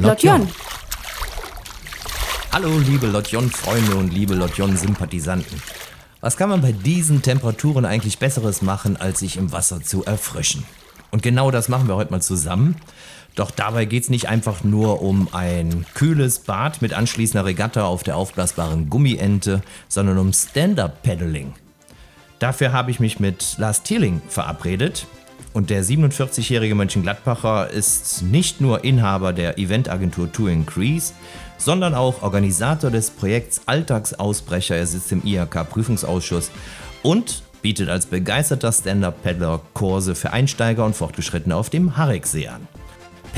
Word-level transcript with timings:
Lotjon. 0.00 0.48
Hallo 2.52 2.78
liebe 2.78 3.08
Lotjon-Freunde 3.08 3.96
und 3.96 4.14
liebe 4.14 4.34
Lotjon-Sympathisanten. 4.34 5.60
Was 6.20 6.36
kann 6.36 6.50
man 6.50 6.60
bei 6.60 6.70
diesen 6.70 7.20
Temperaturen 7.20 7.84
eigentlich 7.84 8.20
Besseres 8.20 8.62
machen, 8.62 8.96
als 8.96 9.18
sich 9.18 9.36
im 9.36 9.50
Wasser 9.50 9.82
zu 9.82 10.04
erfrischen? 10.04 10.62
Und 11.10 11.24
genau 11.24 11.50
das 11.50 11.68
machen 11.68 11.88
wir 11.88 11.96
heute 11.96 12.12
mal 12.12 12.22
zusammen. 12.22 12.76
Doch 13.34 13.50
dabei 13.50 13.86
geht 13.86 14.04
es 14.04 14.08
nicht 14.08 14.28
einfach 14.28 14.62
nur 14.62 15.02
um 15.02 15.28
ein 15.32 15.84
kühles 15.94 16.38
Bad 16.38 16.80
mit 16.80 16.94
anschließender 16.94 17.44
Regatta 17.44 17.84
auf 17.84 18.04
der 18.04 18.16
aufblasbaren 18.16 18.88
Gummiente, 18.88 19.62
sondern 19.88 20.18
um 20.18 20.32
Stand-Up-Paddling. 20.32 21.54
Dafür 22.38 22.72
habe 22.72 22.92
ich 22.92 23.00
mich 23.00 23.18
mit 23.18 23.56
Lars 23.58 23.82
Thieling 23.82 24.22
verabredet. 24.28 25.08
Und 25.58 25.70
der 25.70 25.82
47-jährige 25.82 26.76
Mönchengladbacher 26.76 27.68
ist 27.68 28.22
nicht 28.22 28.60
nur 28.60 28.84
Inhaber 28.84 29.32
der 29.32 29.58
Eventagentur 29.58 30.30
To 30.30 30.46
Increase, 30.46 31.14
sondern 31.56 31.94
auch 31.94 32.22
Organisator 32.22 32.92
des 32.92 33.10
Projekts 33.10 33.62
Alltagsausbrecher. 33.66 34.76
Er 34.76 34.86
sitzt 34.86 35.10
im 35.10 35.24
IHK-Prüfungsausschuss 35.24 36.52
und 37.02 37.42
bietet 37.60 37.88
als 37.88 38.06
begeisterter 38.06 38.70
Stand-Up-Paddler 38.70 39.60
Kurse 39.74 40.14
für 40.14 40.32
Einsteiger 40.32 40.84
und 40.84 40.94
Fortgeschrittene 40.94 41.56
auf 41.56 41.70
dem 41.70 41.96
Hariksee 41.96 42.46
an. 42.46 42.68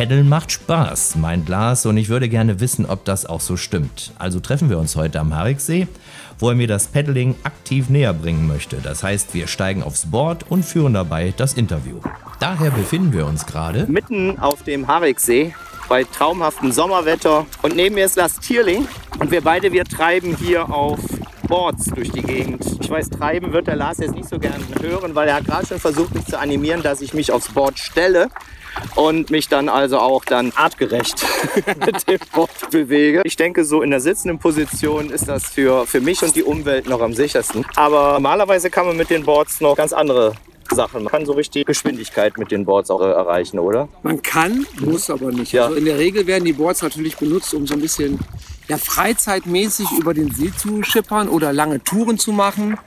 Paddeln 0.00 0.30
macht 0.30 0.50
Spaß, 0.50 1.16
meint 1.16 1.50
Lars, 1.50 1.84
und 1.84 1.98
ich 1.98 2.08
würde 2.08 2.30
gerne 2.30 2.58
wissen, 2.58 2.86
ob 2.86 3.04
das 3.04 3.26
auch 3.26 3.42
so 3.42 3.58
stimmt. 3.58 4.12
Also 4.18 4.40
treffen 4.40 4.70
wir 4.70 4.78
uns 4.78 4.96
heute 4.96 5.20
am 5.20 5.36
Hariksee, 5.36 5.88
wo 6.38 6.48
er 6.48 6.54
mir 6.54 6.66
das 6.66 6.86
Paddling 6.86 7.34
aktiv 7.44 7.90
näher 7.90 8.14
bringen 8.14 8.46
möchte. 8.46 8.78
Das 8.82 9.02
heißt, 9.02 9.34
wir 9.34 9.46
steigen 9.46 9.82
aufs 9.82 10.06
Board 10.06 10.46
und 10.48 10.64
führen 10.64 10.94
dabei 10.94 11.34
das 11.36 11.52
Interview. 11.52 12.00
Daher 12.38 12.70
befinden 12.70 13.12
wir 13.12 13.26
uns 13.26 13.44
gerade 13.44 13.84
mitten 13.90 14.38
auf 14.38 14.62
dem 14.62 14.88
Hariksee 14.88 15.54
bei 15.90 16.04
traumhaftem 16.04 16.72
Sommerwetter 16.72 17.44
und 17.60 17.76
neben 17.76 17.96
mir 17.96 18.06
ist 18.06 18.16
Lars 18.16 18.40
Tierling 18.40 18.88
und 19.18 19.30
wir 19.30 19.42
beide, 19.42 19.70
wir 19.70 19.84
treiben 19.84 20.34
hier 20.34 20.72
auf 20.72 20.98
Boards 21.50 21.86
durch 21.86 22.12
die 22.12 22.22
Gegend. 22.22 22.64
Ich 22.80 22.88
weiß, 22.88 23.10
treiben 23.10 23.52
wird 23.52 23.66
der 23.66 23.74
Lars 23.74 23.98
jetzt 23.98 24.14
nicht 24.14 24.28
so 24.28 24.38
gern 24.38 24.64
hören, 24.80 25.16
weil 25.16 25.26
er 25.28 25.34
hat 25.34 25.46
gerade 25.46 25.66
schon 25.66 25.80
versucht, 25.80 26.14
mich 26.14 26.24
zu 26.24 26.38
animieren, 26.38 26.80
dass 26.80 27.00
ich 27.00 27.12
mich 27.12 27.32
aufs 27.32 27.48
Board 27.48 27.76
stelle 27.76 28.28
und 28.94 29.30
mich 29.30 29.48
dann 29.48 29.68
also 29.68 29.98
auch 29.98 30.24
dann 30.24 30.52
artgerecht 30.54 31.26
mit 31.84 32.08
dem 32.08 32.20
Board 32.32 32.70
bewege. 32.70 33.22
Ich 33.24 33.34
denke, 33.34 33.64
so 33.64 33.82
in 33.82 33.90
der 33.90 34.00
sitzenden 34.00 34.38
Position 34.38 35.10
ist 35.10 35.26
das 35.26 35.46
für, 35.46 35.86
für 35.86 36.00
mich 36.00 36.22
und 36.22 36.36
die 36.36 36.44
Umwelt 36.44 36.88
noch 36.88 37.00
am 37.00 37.14
sichersten. 37.14 37.66
Aber 37.74 38.12
normalerweise 38.12 38.70
kann 38.70 38.86
man 38.86 38.96
mit 38.96 39.10
den 39.10 39.24
Boards 39.24 39.60
noch 39.60 39.74
ganz 39.74 39.92
andere 39.92 40.34
Sachen. 40.72 41.02
Man 41.02 41.10
kann 41.10 41.26
so 41.26 41.32
richtig 41.32 41.66
Geschwindigkeit 41.66 42.38
mit 42.38 42.52
den 42.52 42.64
Boards 42.64 42.90
auch 42.90 43.00
äh, 43.00 43.10
erreichen, 43.10 43.58
oder? 43.58 43.88
Man 44.04 44.22
kann, 44.22 44.66
muss 44.78 45.10
aber 45.10 45.32
nicht. 45.32 45.50
Ja. 45.50 45.64
Also 45.64 45.74
in 45.74 45.84
der 45.84 45.98
Regel 45.98 46.28
werden 46.28 46.44
die 46.44 46.52
Boards 46.52 46.82
natürlich 46.82 47.16
benutzt, 47.16 47.52
um 47.54 47.66
so 47.66 47.74
ein 47.74 47.80
bisschen 47.80 48.20
ja, 48.70 48.78
freizeitmäßig 48.78 49.90
über 49.98 50.14
den 50.14 50.32
See 50.32 50.52
zu 50.56 50.84
schippern 50.84 51.28
oder 51.28 51.52
lange 51.52 51.82
Touren 51.82 52.20
zu 52.20 52.30
machen. 52.30 52.78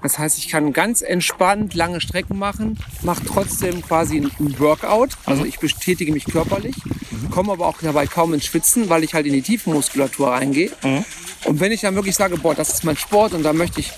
Das 0.00 0.16
heißt, 0.16 0.38
ich 0.38 0.48
kann 0.48 0.72
ganz 0.72 1.02
entspannt 1.02 1.74
lange 1.74 2.00
Strecken 2.00 2.38
machen, 2.38 2.78
mache 3.02 3.24
trotzdem 3.24 3.82
quasi 3.82 4.18
ein 4.18 4.30
Workout. 4.60 5.10
Also 5.26 5.44
ich 5.44 5.58
betätige 5.58 6.12
mich 6.12 6.26
körperlich, 6.26 6.76
komme 7.32 7.50
aber 7.50 7.66
auch 7.66 7.78
dabei 7.82 8.06
kaum 8.06 8.34
ins 8.34 8.46
Schwitzen, 8.46 8.88
weil 8.88 9.02
ich 9.02 9.14
halt 9.14 9.26
in 9.26 9.32
die 9.32 9.42
Tiefenmuskulatur 9.42 10.28
reingehe. 10.28 10.70
Und 11.44 11.58
wenn 11.58 11.72
ich 11.72 11.80
dann 11.80 11.96
wirklich 11.96 12.14
sage, 12.14 12.36
boah, 12.36 12.54
das 12.54 12.72
ist 12.72 12.84
mein 12.84 12.96
Sport 12.96 13.34
und 13.34 13.42
da 13.42 13.52
möchte 13.52 13.80
ich 13.80 13.90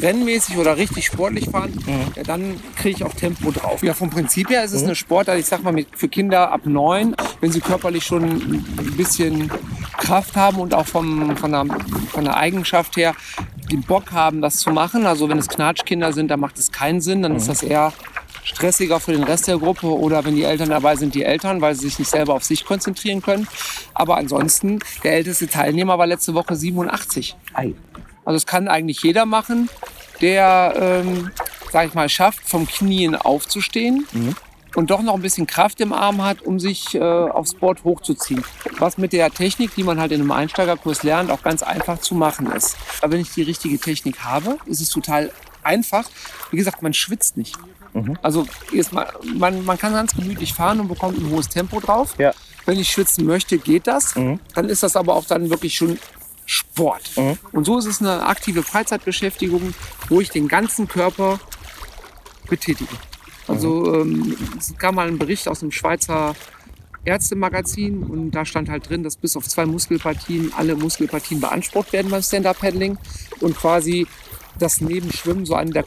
rennmäßig 0.00 0.56
oder 0.56 0.78
richtig 0.78 1.04
sportlich 1.04 1.50
fahren, 1.50 1.78
ja, 2.16 2.22
dann 2.22 2.58
kriege 2.76 2.96
ich 2.96 3.04
auch 3.04 3.12
Tempo 3.12 3.50
drauf. 3.50 3.82
Ja, 3.82 3.92
vom 3.92 4.08
Prinzip 4.08 4.48
her 4.48 4.64
ist 4.64 4.72
es 4.72 4.82
eine 4.82 4.94
Sportart, 4.94 5.38
ich 5.38 5.44
sag 5.44 5.62
mal, 5.62 5.84
für 5.94 6.08
Kinder 6.08 6.50
ab 6.52 6.62
neun, 6.64 7.14
wenn 7.42 7.52
sie 7.52 7.60
körperlich 7.60 8.04
schon 8.04 8.24
ein 8.24 8.94
bisschen 8.96 9.50
Kraft 10.00 10.36
haben 10.36 10.58
und 10.58 10.74
auch 10.74 10.86
vom, 10.86 11.36
von, 11.36 11.52
der, 11.52 11.66
von 12.10 12.24
der 12.24 12.36
Eigenschaft 12.36 12.96
her 12.96 13.14
den 13.70 13.82
Bock 13.82 14.10
haben, 14.10 14.40
das 14.40 14.56
zu 14.56 14.70
machen. 14.70 15.06
Also 15.06 15.28
wenn 15.28 15.38
es 15.38 15.48
Knatschkinder 15.48 16.12
sind, 16.12 16.28
dann 16.28 16.40
macht 16.40 16.58
es 16.58 16.72
keinen 16.72 17.00
Sinn, 17.00 17.22
dann 17.22 17.36
ist 17.36 17.48
das 17.48 17.62
eher 17.62 17.92
stressiger 18.42 18.98
für 18.98 19.12
den 19.12 19.22
Rest 19.22 19.46
der 19.46 19.58
Gruppe 19.58 19.86
oder 19.86 20.24
wenn 20.24 20.34
die 20.34 20.44
Eltern 20.44 20.70
dabei 20.70 20.96
sind, 20.96 21.14
die 21.14 21.22
Eltern, 21.22 21.60
weil 21.60 21.74
sie 21.74 21.88
sich 21.88 21.98
nicht 21.98 22.10
selber 22.10 22.34
auf 22.34 22.44
sich 22.44 22.64
konzentrieren 22.64 23.22
können. 23.22 23.46
Aber 23.94 24.16
ansonsten, 24.16 24.80
der 25.04 25.12
älteste 25.12 25.46
Teilnehmer 25.46 25.98
war 25.98 26.06
letzte 26.06 26.34
Woche 26.34 26.56
87. 26.56 27.36
Also 28.24 28.36
es 28.36 28.46
kann 28.46 28.68
eigentlich 28.68 29.02
jeder 29.02 29.26
machen, 29.26 29.68
der, 30.20 30.74
ähm, 30.76 31.30
sag 31.70 31.88
ich 31.88 31.94
mal, 31.94 32.08
schafft, 32.08 32.48
vom 32.48 32.66
Knien 32.66 33.14
aufzustehen 33.14 34.06
und 34.74 34.90
doch 34.90 35.02
noch 35.02 35.14
ein 35.14 35.22
bisschen 35.22 35.46
Kraft 35.46 35.80
im 35.80 35.92
Arm 35.92 36.22
hat, 36.22 36.42
um 36.42 36.60
sich 36.60 36.94
äh, 36.94 37.00
aufs 37.00 37.54
Board 37.54 37.84
hochzuziehen. 37.84 38.44
Was 38.78 38.98
mit 38.98 39.12
der 39.12 39.30
Technik, 39.30 39.74
die 39.74 39.82
man 39.82 40.00
halt 40.00 40.12
in 40.12 40.20
einem 40.20 40.30
Einsteigerkurs 40.30 41.02
lernt, 41.02 41.30
auch 41.30 41.42
ganz 41.42 41.62
einfach 41.62 41.98
zu 41.98 42.14
machen 42.14 42.50
ist. 42.52 42.76
Aber 43.00 43.12
wenn 43.12 43.20
ich 43.20 43.30
die 43.30 43.42
richtige 43.42 43.78
Technik 43.78 44.20
habe, 44.20 44.58
ist 44.66 44.80
es 44.80 44.90
total 44.90 45.32
einfach. 45.62 46.08
Wie 46.50 46.56
gesagt, 46.56 46.82
man 46.82 46.94
schwitzt 46.94 47.36
nicht. 47.36 47.56
Also 48.22 48.46
jetzt 48.72 48.92
mal, 48.92 49.12
man, 49.34 49.64
man 49.64 49.76
kann 49.76 49.92
ganz 49.92 50.14
gemütlich 50.14 50.54
fahren 50.54 50.78
und 50.80 50.88
bekommt 50.88 51.18
ein 51.18 51.28
hohes 51.30 51.48
Tempo 51.48 51.80
drauf. 51.80 52.14
Ja. 52.18 52.32
Wenn 52.64 52.78
ich 52.78 52.90
schwitzen 52.90 53.26
möchte, 53.26 53.58
geht 53.58 53.86
das. 53.88 54.14
Dann 54.54 54.68
ist 54.68 54.82
das 54.84 54.94
aber 54.94 55.14
auch 55.14 55.24
dann 55.24 55.50
wirklich 55.50 55.74
schon 55.74 55.98
Sport. 56.46 57.10
Und 57.52 57.64
so 57.64 57.78
ist 57.78 57.86
es 57.86 58.00
eine 58.00 58.26
aktive 58.26 58.62
Freizeitbeschäftigung, 58.62 59.74
wo 60.08 60.20
ich 60.20 60.30
den 60.30 60.46
ganzen 60.46 60.86
Körper 60.86 61.40
betätige. 62.48 62.94
Also 63.50 63.94
ähm, 63.94 64.36
es 64.58 64.76
kam 64.78 64.94
mal 64.94 65.08
ein 65.08 65.18
Bericht 65.18 65.48
aus 65.48 65.62
einem 65.62 65.72
Schweizer 65.72 66.34
Ärztemagazin 67.04 68.02
und 68.04 68.30
da 68.30 68.44
stand 68.44 68.68
halt 68.68 68.88
drin, 68.88 69.02
dass 69.02 69.16
bis 69.16 69.36
auf 69.36 69.48
zwei 69.48 69.66
Muskelpartien 69.66 70.52
alle 70.56 70.76
Muskelpartien 70.76 71.40
beansprucht 71.40 71.92
werden 71.92 72.10
beim 72.10 72.22
Stand-Up-Paddling 72.22 72.98
und 73.40 73.56
quasi 73.56 74.06
das 74.58 74.80
Nebenschwimmen 74.80 75.46
so 75.46 75.54
eine 75.54 75.70
der 75.72 75.82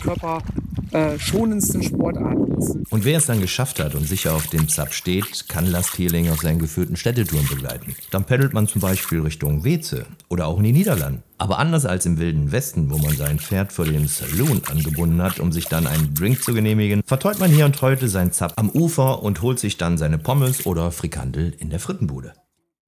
körperschonendsten 0.93 1.83
Sportarten 1.83 2.57
ist. 2.57 2.77
Und 2.91 3.05
wer 3.05 3.17
es 3.17 3.25
dann 3.25 3.41
geschafft 3.41 3.79
hat 3.79 3.95
und 3.95 4.07
sicher 4.07 4.33
auf 4.33 4.47
dem 4.47 4.69
Zap 4.69 4.93
steht, 4.93 5.47
kann 5.49 5.65
Lars 5.65 5.91
Thieling 5.91 6.29
auf 6.29 6.41
seinen 6.41 6.59
geführten 6.59 6.95
Städtetouren 6.95 7.47
begleiten. 7.47 7.95
Dann 8.11 8.25
paddelt 8.25 8.53
man 8.53 8.67
zum 8.67 8.81
Beispiel 8.81 9.21
Richtung 9.21 9.63
Weze 9.63 10.05
oder 10.29 10.47
auch 10.47 10.57
in 10.57 10.65
die 10.65 10.71
Niederlande. 10.71 11.23
Aber 11.37 11.59
anders 11.59 11.85
als 11.85 12.05
im 12.05 12.19
Wilden 12.19 12.51
Westen, 12.51 12.89
wo 12.89 12.97
man 12.97 13.17
sein 13.17 13.39
Pferd 13.39 13.73
vor 13.73 13.85
dem 13.85 14.07
Saloon 14.07 14.61
angebunden 14.69 15.21
hat, 15.21 15.39
um 15.39 15.51
sich 15.51 15.65
dann 15.65 15.87
einen 15.87 16.13
Drink 16.13 16.41
zu 16.41 16.53
genehmigen, 16.53 17.01
verteut 17.05 17.39
man 17.39 17.51
hier 17.51 17.65
und 17.65 17.81
heute 17.81 18.07
sein 18.07 18.31
Zap 18.31 18.53
am 18.55 18.69
Ufer 18.69 19.23
und 19.23 19.41
holt 19.41 19.59
sich 19.59 19.77
dann 19.77 19.97
seine 19.97 20.17
Pommes 20.17 20.65
oder 20.65 20.91
Frikandel 20.91 21.53
in 21.59 21.69
der 21.69 21.79
Frittenbude. 21.79 22.33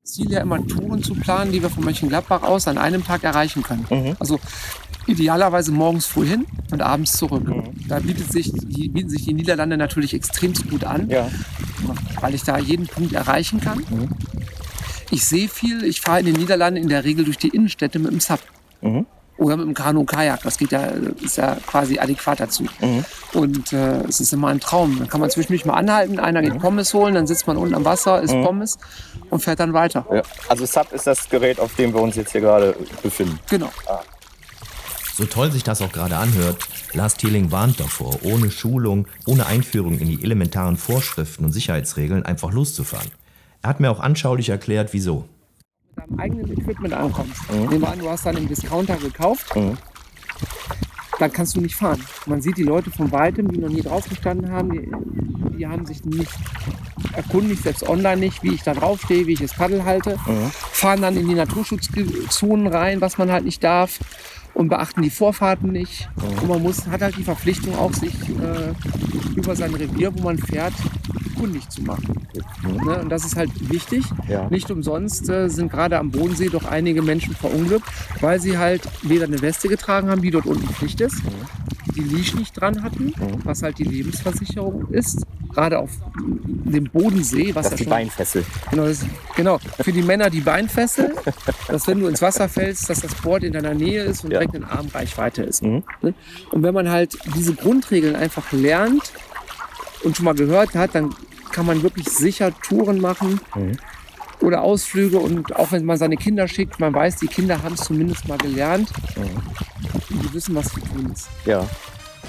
Ziel 0.06 0.32
ja 0.32 0.42
immer 0.42 0.66
Touren 0.68 1.02
zu 1.02 1.16
planen, 1.16 1.52
die 1.52 1.62
wir 1.64 1.70
von 1.72 1.84
Mönchengladbach 1.84 2.44
aus 2.44 2.68
an 2.68 2.78
einem 2.78 3.04
Tag 3.04 3.24
erreichen 3.24 3.64
können. 3.64 4.16
Also 4.20 4.40
idealerweise 5.08 5.72
morgens 5.72 6.06
früh 6.06 6.28
hin 6.28 6.46
und 6.72 6.82
abends 6.84 7.14
zurück. 7.14 7.44
Da 7.88 8.00
bietet 8.00 8.32
sich, 8.32 8.52
die, 8.54 8.88
bieten 8.90 9.10
sich 9.10 9.26
die 9.26 9.34
Niederlande 9.34 9.78
natürlich 9.78 10.14
extrem 10.14 10.54
gut 10.70 10.84
an, 10.84 11.10
Ja. 11.10 11.28
weil 12.22 12.36
ich 12.36 12.44
da 12.44 12.60
jeden 12.60 12.86
Punkt 12.86 13.14
erreichen 13.14 13.60
kann. 13.60 13.84
Ich 15.10 15.26
sehe 15.26 15.48
viel, 15.50 15.84
ich 15.84 16.02
fahre 16.02 16.20
in 16.20 16.28
den 16.28 16.36
Niederlanden 16.36 16.82
in 16.84 16.90
der 16.90 17.04
Regel 17.04 17.26
durch 17.26 17.38
die 17.40 17.50
Innenstädte 17.50 17.98
mit 17.98 18.12
dem 18.12 18.20
Sub. 18.20 18.40
Oder 19.38 19.58
mit 19.58 19.68
dem 19.68 19.74
Kanu-Kajak, 19.74 20.44
das 20.44 20.58
geht 20.58 20.72
ja, 20.72 20.86
ist 21.22 21.38
ja 21.38 21.58
quasi 21.68 22.00
adäquat 22.00 22.40
dazu. 22.40 22.66
Und 23.34 23.74
äh, 23.74 24.02
es 24.08 24.22
ist 24.22 24.32
immer 24.32 24.48
ein 24.48 24.62
Traum. 24.62 24.98
Dann 24.98 25.10
kann 25.10 25.20
man 25.20 25.30
zwischendurch 25.30 25.66
mal 25.66 25.74
anhalten, 25.74 26.20
einer 26.20 26.42
geht 26.42 26.58
Pommes 26.60 26.94
holen, 26.94 27.16
dann 27.16 27.28
sitzt 27.28 27.46
man 27.46 27.58
unten 27.58 27.76
am 27.76 27.84
Wasser, 27.84 28.22
isst 28.22 28.34
Pommes 28.34 28.78
und 29.30 29.42
fährt 29.42 29.60
dann 29.60 29.74
weiter. 29.74 30.06
Ja. 30.10 30.22
Also 30.48 30.66
SUP 30.66 30.94
ist 30.94 31.06
das 31.06 31.28
Gerät, 31.28 31.60
auf 31.60 31.76
dem 31.76 31.94
wir 31.94 32.02
uns 32.02 32.16
jetzt 32.16 32.32
hier 32.32 32.42
gerade 32.42 32.76
befinden. 33.04 33.38
Genau. 33.50 33.70
So 35.18 35.26
toll 35.26 35.52
sich 35.52 35.64
das 35.64 35.82
auch 35.82 35.92
gerade 35.92 36.18
anhört, 36.18 36.58
Lars 36.94 37.16
Thieling 37.16 37.52
warnt 37.52 37.80
davor, 37.80 38.20
ohne 38.24 38.52
Schulung, 38.52 39.08
ohne 39.26 39.46
Einführung 39.46 40.00
in 40.00 40.08
die 40.08 40.24
elementaren 40.24 40.78
Vorschriften 40.78 41.46
und 41.46 41.52
Sicherheitsregeln 41.52 42.26
einfach 42.26 42.52
loszufahren. 42.52 43.12
Er 43.62 43.70
hat 43.70 43.80
mir 43.80 43.92
auch 43.92 44.00
anschaulich 44.00 44.50
erklärt, 44.50 44.94
wieso. 44.94 45.28
Deinem 45.96 46.20
eigenen 46.20 46.52
Equipment 46.52 46.94
ankommst. 46.94 47.50
Nehmen 47.52 47.82
wir 47.82 47.90
an, 47.90 48.00
du 48.00 48.10
hast 48.10 48.26
dann 48.26 48.38
im 48.38 48.48
Discounter 48.48 48.98
gekauft, 48.98 49.54
dann 51.20 51.32
kannst 51.32 51.56
du 51.56 51.62
nicht 51.62 51.76
fahren. 51.76 52.04
Man 52.26 52.42
sieht 52.42 52.58
die 52.58 52.64
Leute 52.64 52.92
von 52.92 53.12
weitem, 53.12 53.50
die 53.52 53.58
noch 53.60 53.70
nie 53.70 53.82
draufgestanden 53.82 54.52
haben, 54.52 54.72
die, 54.72 55.58
die 55.58 55.68
haben 55.68 55.86
sich 55.86 56.04
nicht 56.04 56.32
erkundigt, 57.14 57.64
selbst 57.64 57.88
online 57.88 58.18
nicht, 58.18 58.44
wie 58.44 58.54
ich 58.54 58.64
da 58.64 58.74
draufstehe, 58.74 59.26
wie 59.26 59.34
ich 59.34 59.40
das 59.40 59.54
Paddel 59.54 59.86
halte, 59.86 60.18
fahren 60.72 61.02
dann 61.02 61.16
in 61.16 61.28
die 61.28 61.36
Naturschutzzonen 61.36 62.68
rein, 62.68 63.00
was 63.00 63.18
man 63.18 63.32
halt 63.32 63.46
nicht 63.46 63.64
darf 63.64 64.00
und 64.56 64.70
beachten 64.70 65.02
die 65.04 65.10
Vorfahrten 65.10 65.72
nicht. 65.72 66.10
Und 66.42 66.48
man 66.48 66.64
muss, 66.64 66.88
hat 66.88 67.02
halt 67.02 67.18
die 67.18 67.24
Verpflichtung 67.24 67.76
auch, 67.76 67.94
sich 67.94 68.14
äh, 68.30 68.74
über 69.36 69.56
sein 69.56 69.74
Revier, 69.74 70.12
wo 70.16 70.24
man 70.24 70.38
fährt, 70.38 70.74
kundig 71.38 71.70
zu 71.70 71.84
machen. 71.84 72.28
Ne? 72.86 73.02
Und 73.02 73.10
das 73.10 73.26
ist 73.26 73.36
halt 73.36 73.52
wichtig. 73.70 74.06
Ja. 74.28 74.50
Nicht 74.50 74.72
umsonst 74.72 75.30
äh, 75.30 75.50
sind 75.50 75.72
gerade 75.72 76.00
am 76.00 76.10
Bodensee 76.10 76.50
doch 76.50 76.66
einige 76.66 77.02
Menschen 77.02 77.36
verunglückt, 77.36 77.86
weil 78.22 78.40
sie 78.40 78.58
halt 78.58 78.82
weder 79.04 79.26
eine 79.26 79.42
Weste 79.42 79.68
getragen 79.68 80.10
haben, 80.10 80.22
die 80.22 80.32
dort 80.32 80.46
unten 80.46 80.68
Pflicht 80.68 81.02
ist, 81.02 81.22
die 81.96 82.02
Leash 82.02 82.34
nicht 82.36 82.60
dran 82.60 82.82
hatten, 82.82 83.14
was 83.44 83.62
halt 83.62 83.78
die 83.78 83.84
Lebensversicherung 83.84 84.88
ist. 84.90 85.26
Gerade 85.56 85.80
auf 85.80 85.90
dem 86.18 86.84
Bodensee, 86.92 87.56
was 87.56 87.64
Das 87.64 87.66
ja 87.66 87.74
ist 87.76 87.80
die 87.80 87.84
schon 87.86 87.90
Beinfessel. 87.92 88.46
Genau, 88.72 88.86
das, 88.88 89.00
genau. 89.38 89.58
Für 89.80 89.94
die 89.94 90.02
Männer 90.02 90.30
die 90.30 90.42
Beinfessel, 90.42 91.16
dass 91.70 91.88
wenn 91.88 92.02
du 92.02 92.08
ins 92.08 92.22
Wasser 92.22 92.50
fällst, 92.50 92.90
dass 92.90 93.00
das 93.00 93.16
Board 93.16 93.44
in 93.44 93.54
deiner 93.54 93.74
Nähe 93.74 94.04
ist 94.04 94.26
und 94.26 94.32
Ja. 94.32 94.40
direkt 94.40 94.56
in 94.56 94.66
Armreichweite 94.66 95.44
ist. 95.44 95.64
Mhm. 95.64 95.84
Ne? 96.02 96.14
Und 96.52 96.62
wenn 96.64 96.74
man 96.74 96.90
halt 96.90 97.18
diese 97.36 97.54
Grundregeln 97.56 98.16
einfach 98.18 98.52
lernt 98.52 99.14
und 100.04 100.18
schon 100.18 100.26
mal 100.26 100.36
gehört 100.36 100.76
hat, 100.76 100.94
dann 100.94 101.16
kann 101.52 101.66
man 101.66 101.82
wirklich 101.84 102.10
sicher 102.10 102.52
Touren 102.62 103.00
machen 103.00 103.40
Mhm. 103.56 103.78
oder 104.42 104.62
Ausflüge 104.62 105.20
und 105.20 105.56
auch 105.56 105.72
wenn 105.72 105.86
man 105.86 105.98
seine 105.98 106.18
Kinder 106.18 106.50
schickt, 106.50 106.82
man 106.82 106.94
weiß, 106.94 107.16
die 107.16 107.28
Kinder 107.28 107.64
haben 107.64 107.76
es 107.76 107.82
zumindest 107.86 108.28
mal 108.28 108.38
gelernt 108.38 108.92
Mhm. 109.16 109.24
und 110.14 110.24
die 110.24 110.34
wissen, 110.34 110.54
was 110.54 110.68
zu 110.68 110.82
tun 110.82 111.12
ist. 111.14 111.30
Ja. 111.46 111.66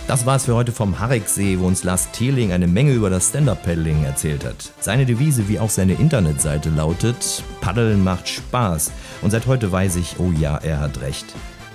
Das 0.07 0.25
war's 0.25 0.45
für 0.45 0.55
heute 0.55 0.71
vom 0.71 1.01
Harricksee, 1.01 1.59
wo 1.59 1.67
uns 1.67 1.83
Lars 1.83 2.13
Thieling 2.13 2.53
eine 2.53 2.69
Menge 2.69 2.93
über 2.93 3.11
das 3.11 3.31
Stand-Up-Paddling 3.31 4.05
erzählt 4.05 4.45
hat. 4.45 4.73
Seine 4.79 5.05
Devise 5.05 5.49
wie 5.49 5.59
auch 5.59 5.69
seine 5.69 5.95
Internetseite 5.95 6.71
lautet: 6.71 7.43
Paddeln 7.61 8.05
macht 8.05 8.29
Spaß. 8.29 8.93
Und 9.23 9.33
seit 9.33 9.49
heute 9.49 9.73
weiß 9.73 9.97
ich, 9.97 10.21
oh 10.21 10.31
ja, 10.31 10.59
er 10.59 10.79
hat 10.79 11.01
recht. 11.01 11.27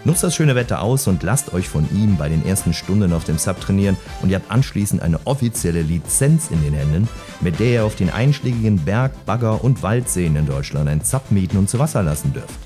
Nutzt 0.06 0.24
das 0.24 0.34
schöne 0.34 0.56
Wetter 0.56 0.82
aus 0.82 1.08
und 1.08 1.24
lasst 1.24 1.54
euch 1.54 1.68
von 1.68 1.86
ihm 1.94 2.16
bei 2.16 2.30
den 2.30 2.46
ersten 2.46 2.74
Stunden 2.74 3.12
auf 3.12 3.26
dem 3.26 3.38
Sub 3.38 3.60
trainieren 3.60 3.98
und 4.22 4.30
ihr 4.30 4.38
habt 4.38 4.50
anschließend 4.50 5.02
eine 5.02 5.20
offizielle 5.26 5.82
Lizenz 5.82 6.50
in 6.52 6.64
den 6.64 6.74
Händen, 6.74 7.10
mit 7.42 7.60
der 7.60 7.68
ihr 7.68 7.86
auf 7.86 7.98
den 7.98 8.10
einschlägigen 8.10 8.78
Berg-, 8.78 9.26
Bagger- 9.26 9.62
und 9.62 9.84
Waldseen 9.84 10.38
in 10.38 10.48
Deutschland 10.48 10.88
ein 10.88 11.02
Sub 11.02 11.32
mieten 11.32 11.58
und 11.58 11.70
zu 11.70 11.80
Wasser 11.80 12.02
lassen 12.02 12.32
dürft. 12.32 12.60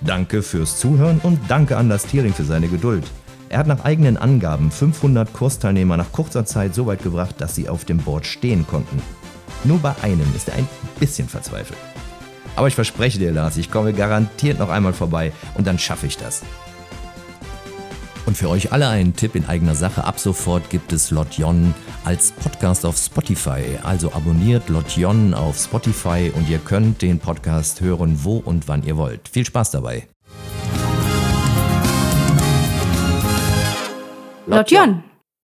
Danke 0.00 0.42
fürs 0.42 0.78
Zuhören 0.78 1.20
und 1.22 1.38
danke 1.48 1.76
an 1.76 1.90
das 1.90 2.06
Tiering 2.06 2.32
für 2.32 2.44
seine 2.44 2.68
Geduld. 2.68 3.04
Er 3.50 3.58
hat 3.58 3.66
nach 3.66 3.84
eigenen 3.84 4.16
Angaben 4.16 4.70
500 4.70 5.32
Kursteilnehmer 5.32 5.96
nach 5.96 6.12
kurzer 6.12 6.44
Zeit 6.44 6.74
so 6.74 6.86
weit 6.86 7.02
gebracht, 7.02 7.36
dass 7.38 7.54
sie 7.54 7.68
auf 7.68 7.84
dem 7.84 7.98
Board 7.98 8.26
stehen 8.26 8.66
konnten. 8.66 9.00
Nur 9.64 9.78
bei 9.78 9.94
einem 10.02 10.26
ist 10.36 10.48
er 10.48 10.54
ein 10.54 10.68
bisschen 11.00 11.28
verzweifelt. 11.28 11.78
Aber 12.56 12.68
ich 12.68 12.74
verspreche 12.74 13.18
dir, 13.18 13.32
Lars, 13.32 13.56
ich 13.56 13.70
komme 13.70 13.92
garantiert 13.92 14.58
noch 14.58 14.68
einmal 14.68 14.92
vorbei 14.92 15.32
und 15.54 15.66
dann 15.66 15.78
schaffe 15.78 16.06
ich 16.06 16.16
das. 16.16 16.42
Und 18.26 18.36
für 18.36 18.50
euch 18.50 18.72
alle 18.72 18.88
einen 18.88 19.16
Tipp 19.16 19.34
in 19.34 19.46
eigener 19.46 19.74
Sache. 19.74 20.04
Ab 20.04 20.20
sofort 20.20 20.68
gibt 20.68 20.92
es 20.92 21.10
Lotjon 21.10 21.72
als 22.04 22.32
Podcast 22.32 22.84
auf 22.84 22.98
Spotify. 22.98 23.78
Also 23.82 24.12
abonniert 24.12 24.68
Lotjon 24.68 25.32
auf 25.32 25.56
Spotify 25.56 26.30
und 26.34 26.46
ihr 26.50 26.58
könnt 26.58 27.00
den 27.00 27.20
Podcast 27.20 27.80
hören, 27.80 28.24
wo 28.24 28.36
und 28.36 28.68
wann 28.68 28.82
ihr 28.82 28.98
wollt. 28.98 29.28
Viel 29.28 29.46
Spaß 29.46 29.70
dabei. 29.70 30.08
Lotjon. 34.48 35.07